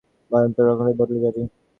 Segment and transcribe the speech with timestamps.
[0.21, 1.41] তুই ভয়ংকর রকম বদলে জাবি।